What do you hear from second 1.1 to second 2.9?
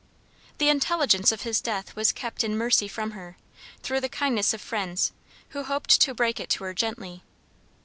of his death was kept in mercy